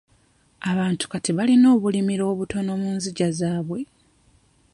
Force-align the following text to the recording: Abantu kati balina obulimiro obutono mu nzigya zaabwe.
Abantu 0.71 1.03
kati 1.11 1.31
balina 1.37 1.67
obulimiro 1.75 2.23
obutono 2.33 2.71
mu 2.81 2.89
nzigya 2.97 3.29
zaabwe. 3.39 3.79